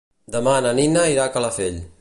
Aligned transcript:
Demà 0.35 0.55
na 0.67 0.71
Nina 0.79 1.05
irà 1.17 1.29
a 1.29 1.35
Calafell. 1.37 1.83